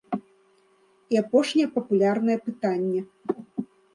І 1.15 1.19
апошняе 1.23 1.67
папулярнае 1.77 2.37
пытанне. 2.47 3.01